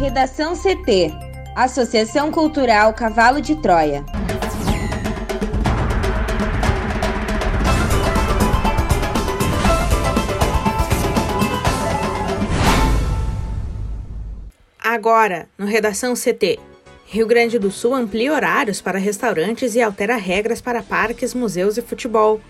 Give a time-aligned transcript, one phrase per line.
[0.00, 1.12] Redação CT
[1.54, 4.02] Associação Cultural Cavalo de Troia.
[14.82, 16.58] Agora, no Redação CT.
[17.04, 21.82] Rio Grande do Sul amplia horários para restaurantes e altera regras para parques, museus e
[21.82, 22.40] futebol.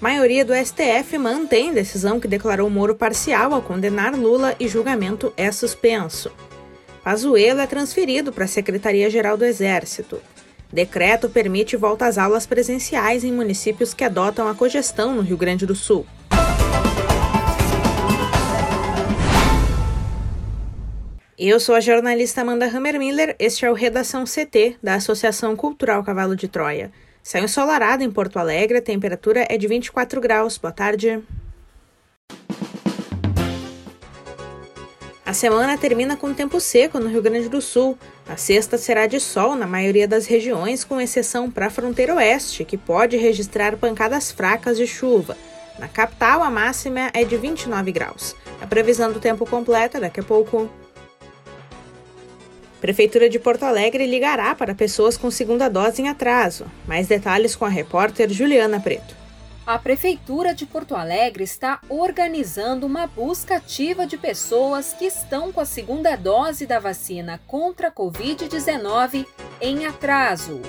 [0.00, 5.52] Maioria do STF mantém decisão que declarou Moro parcial ao condenar Lula e julgamento é
[5.52, 6.32] suspenso.
[7.02, 10.22] Pazuello é transferido para a Secretaria-Geral do Exército.
[10.72, 15.66] Decreto permite volta às aulas presenciais em municípios que adotam a cogestão no Rio Grande
[15.66, 16.06] do Sul.
[21.36, 26.36] Eu sou a jornalista Amanda Hammermiller, este é o Redação CT da Associação Cultural Cavalo
[26.36, 26.92] de Troia.
[27.20, 30.56] Céu ensolarado em Porto Alegre, a temperatura é de 24 graus.
[30.56, 31.20] Boa tarde.
[35.32, 37.96] A semana termina com tempo seco no Rio Grande do Sul.
[38.28, 42.66] A sexta será de sol na maioria das regiões, com exceção para a fronteira oeste,
[42.66, 45.34] que pode registrar pancadas fracas de chuva.
[45.78, 48.36] Na capital, a máxima é de 29 graus.
[48.60, 50.68] A previsão do tempo completa daqui a pouco.
[52.78, 56.66] Prefeitura de Porto Alegre ligará para pessoas com segunda dose em atraso.
[56.86, 59.21] Mais detalhes com a repórter Juliana Preto.
[59.64, 65.60] A Prefeitura de Porto Alegre está organizando uma busca ativa de pessoas que estão com
[65.60, 69.24] a segunda dose da vacina contra a Covid-19
[69.60, 70.60] em atraso.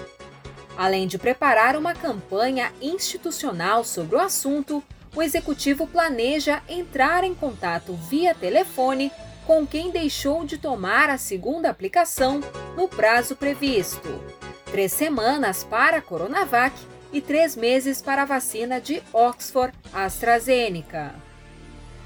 [0.78, 4.84] Além de preparar uma campanha institucional sobre o assunto,
[5.16, 9.12] o Executivo planeja entrar em contato via telefone
[9.48, 12.42] com quem deixou de tomar a segunda aplicação
[12.78, 14.24] no prazo previsto.
[14.66, 21.14] Três semanas para a Coronavac e três meses para a vacina de Oxford AstraZeneca.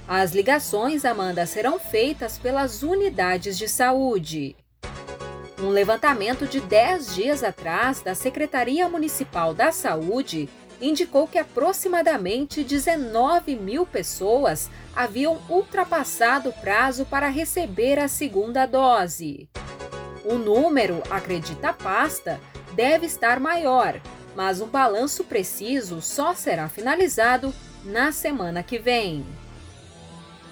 [0.08, 4.55] As ligações, Amanda, serão feitas pelas unidades de saúde.
[5.59, 10.48] Um levantamento de 10 dias atrás da Secretaria Municipal da Saúde
[10.80, 19.49] indicou que aproximadamente 19 mil pessoas haviam ultrapassado o prazo para receber a segunda dose.
[20.23, 22.39] O número, acredita a pasta,
[22.73, 23.99] deve estar maior,
[24.37, 27.52] mas um balanço preciso só será finalizado
[27.83, 29.25] na semana que vem.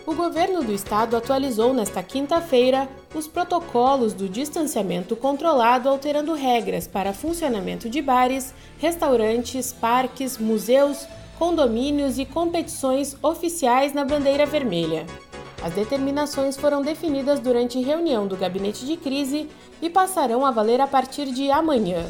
[0.06, 7.14] O governo do estado atualizou nesta quinta-feira os protocolos do distanciamento controlado, alterando regras para
[7.14, 11.08] funcionamento de bares, restaurantes, parques, museus,
[11.38, 15.06] condomínios e competições oficiais na bandeira vermelha.
[15.64, 19.48] As determinações foram definidas durante reunião do gabinete de crise
[19.82, 22.06] e passarão a valer a partir de amanhã.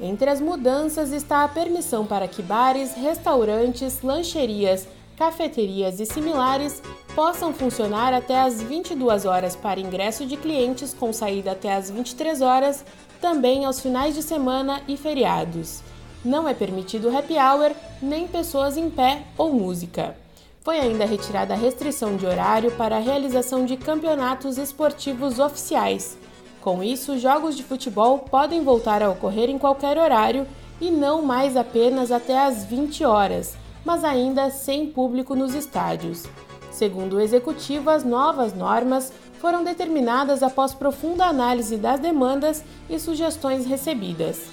[0.00, 4.86] Entre as mudanças está a permissão para que bares, restaurantes, lancherias,
[5.16, 6.80] cafeterias e similares
[7.16, 12.40] possam funcionar até às 22 horas para ingresso de clientes com saída até às 23
[12.40, 12.84] horas,
[13.20, 15.80] também aos finais de semana e feriados.
[16.24, 20.16] Não é permitido happy hour, nem pessoas em pé ou música.
[20.60, 26.16] Foi ainda retirada a restrição de horário para a realização de campeonatos esportivos oficiais
[26.60, 30.46] com isso, jogos de futebol podem voltar a ocorrer em qualquer horário
[30.80, 36.26] e não mais apenas até às 20 horas, mas ainda sem público nos estádios.
[36.70, 43.66] Segundo o executivo, as novas normas foram determinadas após profunda análise das demandas e sugestões
[43.66, 44.46] recebidas.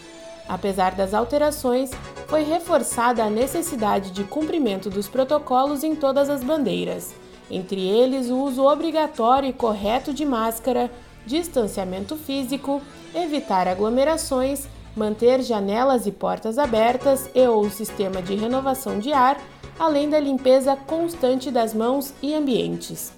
[0.47, 1.91] Apesar das alterações,
[2.27, 7.15] foi reforçada a necessidade de cumprimento dos protocolos em todas as bandeiras,
[7.49, 10.91] entre eles o uso obrigatório e correto de máscara,
[11.25, 12.81] distanciamento físico,
[13.13, 19.39] evitar aglomerações, manter janelas e portas abertas e ou sistema de renovação de ar,
[19.77, 23.11] além da limpeza constante das mãos e ambientes.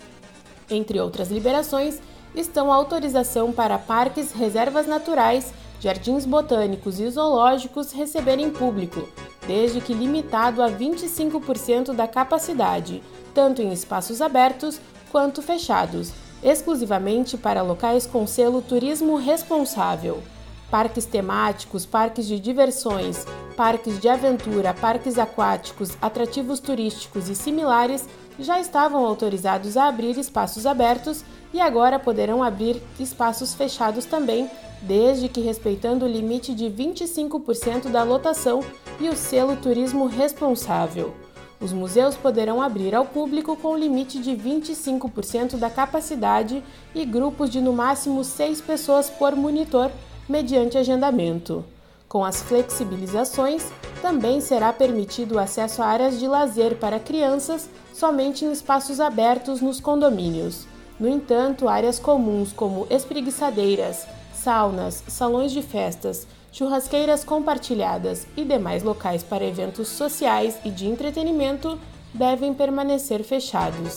[0.69, 1.99] Entre outras liberações,
[2.35, 9.07] estão a autorização para parques, reservas naturais, jardins botânicos e zoológicos receberem público,
[9.45, 13.01] desde que limitado a 25% da capacidade,
[13.33, 14.81] tanto em espaços abertos
[15.11, 16.11] quanto fechados,
[16.43, 20.21] exclusivamente para locais com selo Turismo Responsável.
[20.69, 23.25] Parques temáticos, parques de diversões,
[23.55, 28.05] parques de aventura, parques aquáticos, atrativos turísticos e similares
[28.39, 31.23] já estavam autorizados a abrir espaços abertos
[31.53, 34.49] e agora poderão abrir espaços fechados também,
[34.81, 38.59] desde que respeitando o limite de 25% da lotação
[38.99, 41.26] e o selo Turismo Responsável.
[41.59, 46.63] Os museus poderão abrir ao público com limite de 25% da capacidade
[46.93, 49.89] e grupos de no máximo seis pessoas por monitor,
[50.29, 51.65] mediante agendamento.
[52.07, 53.65] Com as flexibilizações,
[54.01, 59.59] também será permitido o acesso a áreas de lazer para crianças somente em espaços abertos
[59.59, 60.67] nos condomínios.
[60.99, 66.27] No entanto, áreas comuns como espreguiçadeiras, saunas, salões de festas,
[66.57, 71.79] churrasqueiras compartilhadas e demais locais para eventos sociais e de entretenimento
[72.11, 73.95] devem permanecer fechados.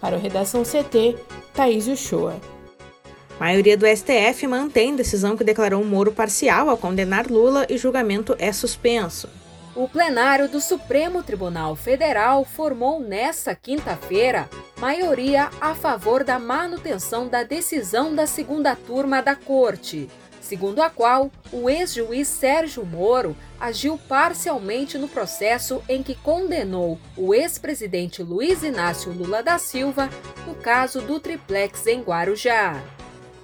[0.00, 1.16] Para o Redação CT,
[1.54, 2.40] Thaís Uchoa.
[3.38, 7.78] A maioria do STF mantém decisão que declarou um Moro parcial ao condenar Lula e
[7.78, 9.28] julgamento é suspenso.
[9.74, 17.44] O plenário do Supremo Tribunal Federal formou nesta quinta-feira maioria a favor da manutenção da
[17.44, 20.10] decisão da segunda turma da Corte,
[20.52, 27.32] segundo a qual o ex-juiz Sérgio Moro agiu parcialmente no processo em que condenou o
[27.32, 30.10] ex-presidente Luiz Inácio Lula da Silva
[30.46, 32.84] no caso do triplex em Guarujá.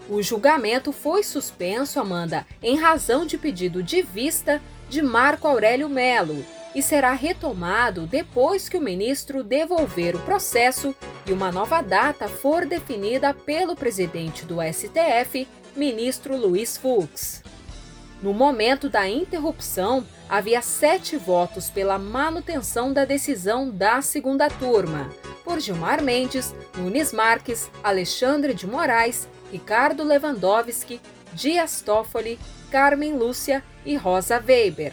[0.06, 6.44] O julgamento foi suspenso, Amanda, em razão de pedido de vista de Marco Aurélio Melo
[6.75, 10.94] e será retomado depois que o ministro devolver o processo
[11.26, 17.43] e uma nova data for definida pelo presidente do STF, ministro Luiz Fux.
[18.20, 25.09] No momento da interrupção, havia sete votos pela manutenção da decisão da segunda turma,
[25.44, 31.00] por Gilmar Mendes, Nunes Marques, Alexandre de Moraes, Ricardo Lewandowski,
[31.32, 32.38] Dias Toffoli,
[32.71, 34.93] Carmen Lúcia e Rosa Weber,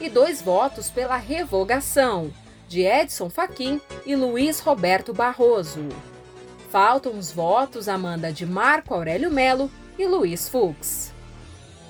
[0.00, 2.32] e dois votos pela revogação,
[2.68, 5.88] de Edson Fachin e Luiz Roberto Barroso.
[6.68, 11.12] Faltam os votos, Amanda, de Marco Aurélio Melo e Luiz Fux.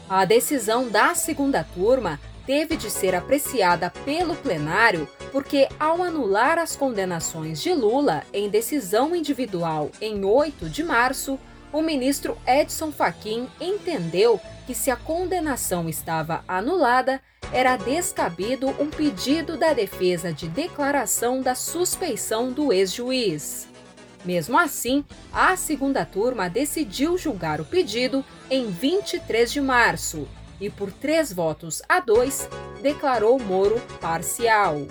[0.08, 6.76] A decisão da segunda turma teve de ser apreciada pelo plenário porque, ao anular as
[6.76, 11.38] condenações de Lula em decisão individual em 8 de março,
[11.72, 17.20] o ministro Edson Fachin entendeu que se a condenação estava anulada,
[17.52, 23.68] era descabido um pedido da defesa de declaração da suspeição do ex-juiz.
[24.24, 30.26] Mesmo assim, a segunda turma decidiu julgar o pedido em 23 de março
[30.60, 32.48] e, por três votos a dois,
[32.82, 34.86] declarou Moro parcial.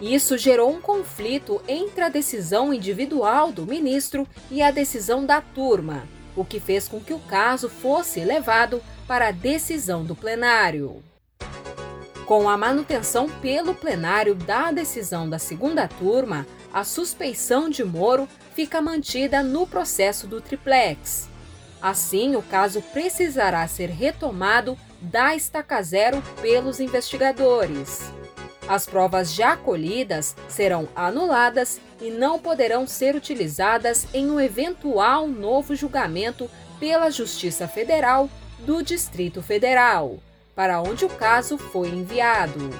[0.00, 6.04] Isso gerou um conflito entre a decisão individual do ministro e a decisão da turma,
[6.34, 11.02] o que fez com que o caso fosse levado para a decisão do plenário.
[12.24, 18.80] Com a manutenção pelo plenário da decisão da segunda turma, a suspeição de Moro fica
[18.80, 21.28] mantida no processo do triplex.
[21.80, 28.00] Assim, o caso precisará ser retomado da estaca zero pelos investigadores.
[28.68, 35.74] As provas já colhidas serão anuladas e não poderão ser utilizadas em um eventual novo
[35.74, 38.28] julgamento pela Justiça Federal
[38.60, 40.18] do Distrito Federal,
[40.54, 42.70] para onde o caso foi enviado.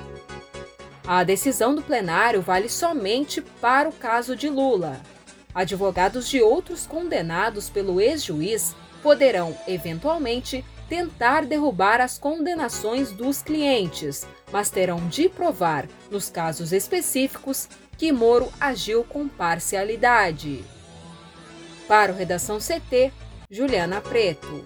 [1.12, 5.00] A decisão do plenário vale somente para o caso de Lula.
[5.52, 14.70] Advogados de outros condenados pelo ex-juiz poderão, eventualmente, tentar derrubar as condenações dos clientes, mas
[14.70, 20.64] terão de provar, nos casos específicos, que Moro agiu com parcialidade.
[21.88, 23.12] Para o Redação CT,
[23.50, 24.64] Juliana Preto.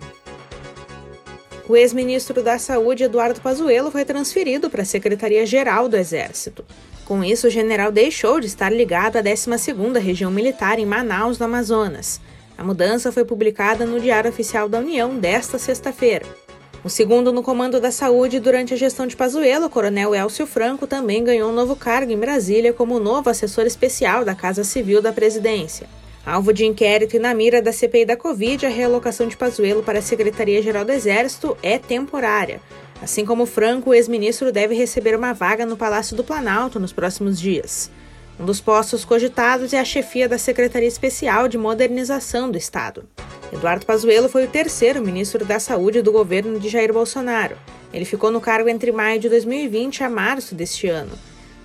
[1.67, 6.63] O ex-ministro da Saúde, Eduardo Pazuello, foi transferido para a Secretaria-Geral do Exército.
[7.07, 11.47] Com isso, o general deixou de estar ligado à 12ª Região Militar em Manaus, no
[11.47, 12.21] Amazonas.
[12.59, 16.27] A mudança foi publicada no Diário Oficial da União desta sexta-feira.
[16.85, 20.87] O segundo no comando da saúde durante a gestão de Pazuello, o coronel Elcio Franco,
[20.87, 25.11] também ganhou um novo cargo em Brasília como novo assessor especial da Casa Civil da
[25.11, 25.89] Presidência.
[26.27, 29.99] Alvo de inquérito e na mira da CPI da Covid, a realocação de Pazuello para
[29.99, 32.63] a Secretaria-Geral do Exército é temporária.
[33.03, 37.39] Assim como Franco, o ex-ministro deve receber uma vaga no Palácio do Planalto nos próximos
[37.39, 37.91] dias.
[38.41, 43.07] Um dos postos cogitados é a chefia da Secretaria Especial de Modernização do Estado.
[43.53, 47.59] Eduardo Pazuello foi o terceiro ministro da Saúde do governo de Jair Bolsonaro.
[47.93, 51.13] Ele ficou no cargo entre maio de 2020 a março deste ano.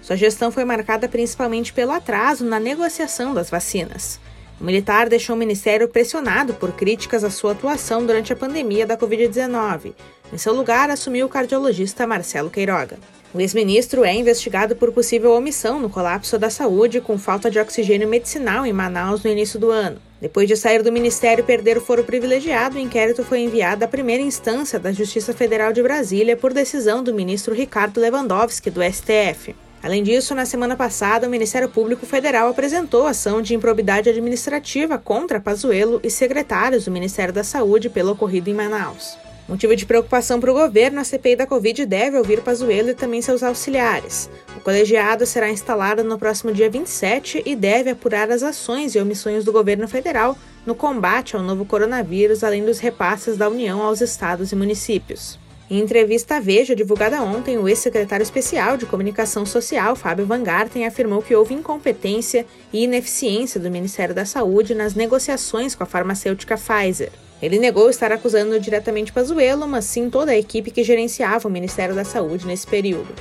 [0.01, 4.19] Sua gestão foi marcada principalmente pelo atraso na negociação das vacinas.
[4.59, 8.97] O militar deixou o ministério pressionado por críticas à sua atuação durante a pandemia da
[8.97, 9.93] Covid-19.
[10.33, 12.97] Em seu lugar, assumiu o cardiologista Marcelo Queiroga.
[13.33, 18.07] O ex-ministro é investigado por possível omissão no colapso da saúde com falta de oxigênio
[18.07, 20.01] medicinal em Manaus no início do ano.
[20.19, 23.87] Depois de sair do ministério e perder o foro privilegiado, o inquérito foi enviado à
[23.87, 29.55] primeira instância da Justiça Federal de Brasília por decisão do ministro Ricardo Lewandowski, do STF.
[29.81, 35.39] Além disso, na semana passada, o Ministério Público Federal apresentou ação de improbidade administrativa contra
[35.39, 39.17] Pazuello e secretários do Ministério da Saúde pelo ocorrido em Manaus.
[39.47, 43.19] Motivo de preocupação para o governo, a CPI da Covid deve ouvir Pazuello e também
[43.19, 44.29] seus auxiliares.
[44.55, 49.43] O colegiado será instalado no próximo dia 27 e deve apurar as ações e omissões
[49.43, 54.51] do governo federal no combate ao novo coronavírus, além dos repasses da União aos estados
[54.51, 55.39] e municípios.
[55.69, 60.83] Em entrevista à Veja, divulgada ontem, o ex-secretário especial de Comunicação Social, Fábio Van Garten,
[60.83, 66.57] afirmou que houve incompetência e ineficiência do Ministério da Saúde nas negociações com a farmacêutica
[66.57, 67.11] Pfizer.
[67.39, 71.93] Ele negou estar acusando diretamente Pazuello, mas sim toda a equipe que gerenciava o Ministério
[71.93, 73.13] da Saúde nesse período.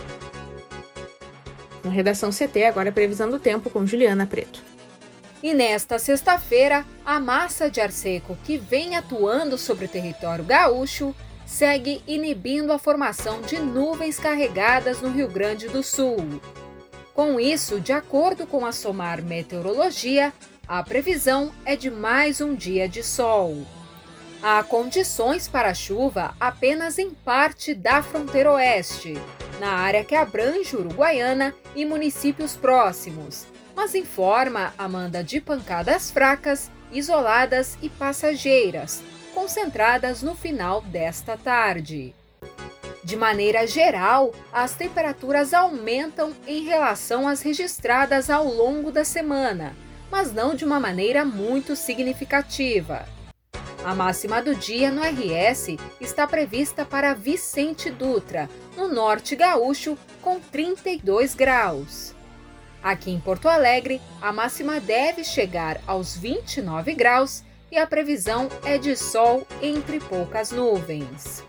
[1.85, 4.63] No Redação CT, agora previsão do tempo com Juliana Preto.
[5.43, 11.15] E nesta sexta-feira, a massa de ar seco que vem atuando sobre o território gaúcho
[11.49, 16.41] segue inibindo a formação de nuvens carregadas no Rio Grande do Sul.
[17.15, 20.33] Com isso, de acordo com a SOMAR Meteorologia,
[20.69, 23.67] a previsão é de mais um dia de sol.
[24.43, 29.15] Há condições para chuva apenas em parte da fronteira oeste,
[29.59, 37.77] na área que abrange Uruguaiana e municípios próximos, mas informa Amanda de pancadas fracas, isoladas
[37.83, 39.03] e passageiras,
[39.39, 42.13] concentradas no final desta tarde.
[43.05, 49.77] De maneira geral, as temperaturas aumentam em relação às registradas ao longo da semana,
[50.11, 53.07] mas não de uma maneira muito significativa.
[53.85, 60.41] A máxima do dia no RS está prevista para Vicente Dutra, no norte gaúcho, com
[60.41, 62.13] 32 graus.
[62.83, 68.79] Aqui em Porto Alegre, a máxima deve chegar aos 29 graus e a previsão é
[68.79, 71.45] de sol entre poucas nuvens.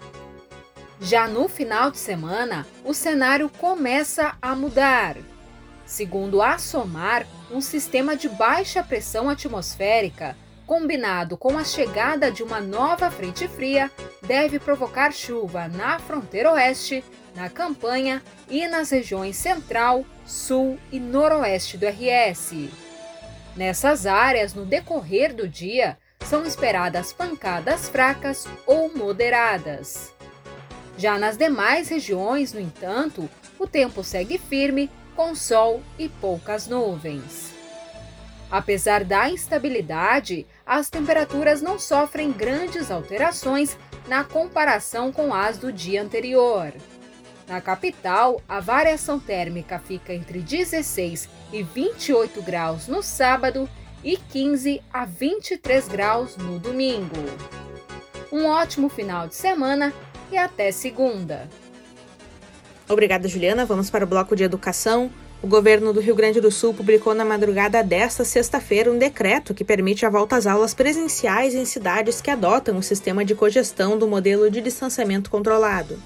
[1.01, 5.15] Já no final de semana, o cenário começa a mudar.
[5.85, 10.35] Segundo a SOMAR, um sistema de baixa pressão atmosférica,
[10.67, 13.89] combinado com a chegada de uma nova frente fria,
[14.21, 21.77] deve provocar chuva na fronteira oeste, na campanha e nas regiões central, sul e noroeste
[21.77, 22.69] do RS.
[23.55, 25.97] Nessas áreas, no decorrer do dia,
[26.29, 30.13] são esperadas pancadas fracas ou moderadas.
[30.95, 37.51] Já nas demais regiões, no entanto, o tempo segue firme, com sol e poucas nuvens.
[38.51, 43.75] Apesar da instabilidade, as temperaturas não sofrem grandes alterações
[44.07, 46.71] na comparação com as do dia anterior.
[47.47, 53.67] Na capital, a variação térmica fica entre 16 e 28 graus no sábado
[54.03, 57.15] e 15 a 23 graus no domingo.
[58.31, 59.93] Um ótimo final de semana
[60.31, 61.49] e até segunda.
[62.87, 63.65] Obrigada, Juliana.
[63.65, 65.11] Vamos para o bloco de educação.
[65.41, 69.63] O governo do Rio Grande do Sul publicou na madrugada desta sexta-feira um decreto que
[69.63, 74.07] permite a volta às aulas presenciais em cidades que adotam o sistema de cogestão do
[74.07, 75.97] modelo de distanciamento controlado.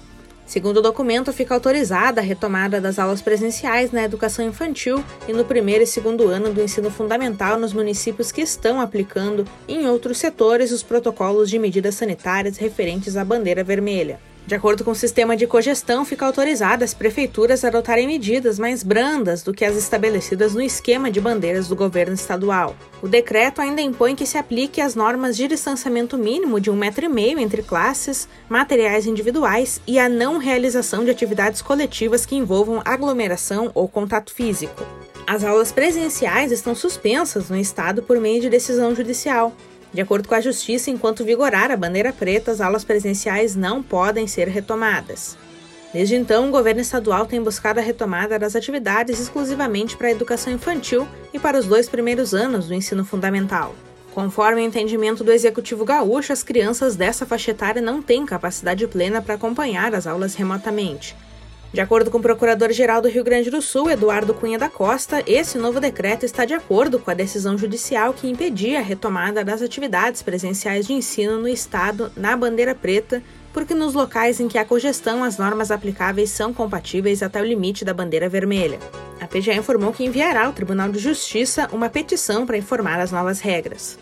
[0.46, 5.44] Segundo o documento, fica autorizada a retomada das aulas presenciais na educação infantil e no
[5.44, 10.70] primeiro e segundo ano do ensino fundamental nos municípios que estão aplicando, em outros setores,
[10.70, 14.20] os protocolos de medidas sanitárias referentes à bandeira vermelha.
[14.46, 18.82] De acordo com o sistema de cogestão, fica autorizada as prefeituras a adotarem medidas mais
[18.82, 22.76] brandas do que as estabelecidas no esquema de bandeiras do governo estadual.
[23.00, 27.06] O decreto ainda impõe que se aplique as normas de distanciamento mínimo de um metro
[27.06, 32.82] e meio entre classes, materiais individuais e a não realização de atividades coletivas que envolvam
[32.84, 34.84] aglomeração ou contato físico.
[35.26, 39.54] As aulas presenciais estão suspensas no estado por meio de decisão judicial.
[39.94, 44.26] De acordo com a Justiça, enquanto vigorar a bandeira preta, as aulas presenciais não podem
[44.26, 45.38] ser retomadas.
[45.92, 50.52] Desde então, o governo estadual tem buscado a retomada das atividades exclusivamente para a educação
[50.52, 53.72] infantil e para os dois primeiros anos do ensino fundamental.
[54.12, 59.22] Conforme o entendimento do executivo gaúcho, as crianças dessa faixa etária não têm capacidade plena
[59.22, 61.14] para acompanhar as aulas remotamente.
[61.74, 65.58] De acordo com o Procurador-Geral do Rio Grande do Sul, Eduardo Cunha da Costa, esse
[65.58, 70.22] novo decreto está de acordo com a decisão judicial que impedia a retomada das atividades
[70.22, 73.20] presenciais de ensino no estado na bandeira preta,
[73.52, 77.84] porque nos locais em que há congestão as normas aplicáveis são compatíveis até o limite
[77.84, 78.78] da bandeira vermelha.
[79.20, 83.40] A PGA informou que enviará ao Tribunal de Justiça uma petição para informar as novas
[83.40, 83.98] regras.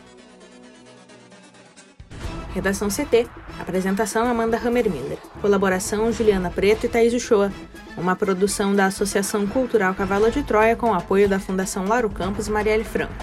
[2.53, 3.27] Redação CT.
[3.63, 5.19] Apresentação Amanda Hammermiller.
[5.41, 7.53] Colaboração Juliana Preto e Thaís Uchoa.
[7.97, 12.51] Uma produção da Associação Cultural Cavalo de Troia com apoio da Fundação Laro Campos e
[12.51, 13.15] Marielle Franco.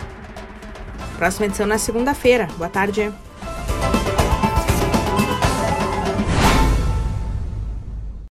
[1.18, 2.48] Próxima edição na segunda-feira.
[2.58, 3.12] Boa tarde.